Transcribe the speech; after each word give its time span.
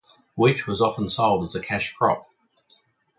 Wheat 0.35 0.65
was 0.65 0.81
often 0.81 1.09
sold 1.09 1.43
as 1.43 1.53
a 1.53 1.59
cash 1.59 1.93
crop. 1.93 2.27